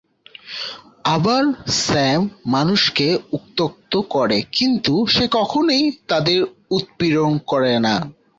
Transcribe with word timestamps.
আবার, 1.05 1.43
স্যাম 1.79 2.21
মানুষকে 2.45 3.07
উত্ত্যক্ত 3.31 3.93
করে, 4.09 4.37
কিন্তু 4.51 4.93
সে 5.05 5.25
কখনোই 5.31 5.83
তাদের 6.07 6.39
উৎপীড়ন 6.71 7.31
করে 7.47 7.73
না। 7.79 7.95